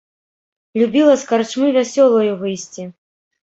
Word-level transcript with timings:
Любіла 0.83 1.13
з 1.25 1.29
карчмы 1.33 1.67
вясёлаю 1.77 2.33
выйсці. 2.43 2.91